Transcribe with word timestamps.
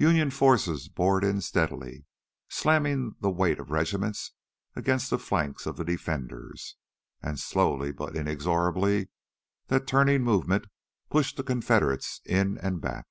Union 0.00 0.28
forces 0.32 0.88
bored 0.88 1.22
in 1.22 1.40
steadily, 1.40 2.04
slamming 2.48 3.14
the 3.20 3.30
weight 3.30 3.60
of 3.60 3.70
regiments 3.70 4.32
against 4.74 5.08
the 5.08 5.20
flanks 5.20 5.66
of 5.66 5.76
the 5.76 5.84
defenders. 5.84 6.74
And 7.22 7.38
slowly 7.38 7.92
but 7.92 8.16
inexorably, 8.16 9.10
that 9.68 9.86
turning 9.86 10.24
movement 10.24 10.66
pushed 11.10 11.36
the 11.36 11.44
Confederates 11.44 12.20
in 12.24 12.58
and 12.60 12.80
back. 12.80 13.06